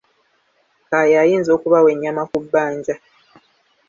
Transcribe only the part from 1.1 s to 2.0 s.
ayinza okubawa